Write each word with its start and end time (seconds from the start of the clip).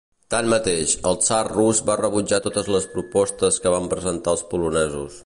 Tanmateix, 0.33 0.93
el 1.09 1.19
tsar 1.25 1.41
rus 1.51 1.81
va 1.91 1.97
rebutjat 2.01 2.47
totes 2.47 2.71
les 2.77 2.87
propostes 2.97 3.63
que 3.67 3.75
van 3.75 3.89
presentar 3.93 4.37
els 4.39 4.47
polonesos. 4.55 5.19